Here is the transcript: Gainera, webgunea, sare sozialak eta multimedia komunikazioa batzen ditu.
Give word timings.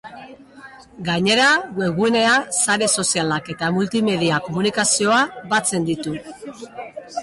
Gainera, 1.09 1.49
webgunea, 1.81 2.33
sare 2.63 2.89
sozialak 3.03 3.55
eta 3.57 3.73
multimedia 3.79 4.43
komunikazioa 4.51 5.25
batzen 5.57 5.91
ditu. 5.95 6.21